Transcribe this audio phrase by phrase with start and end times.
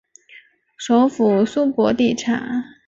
[0.77, 2.39] 首府苏博蒂察。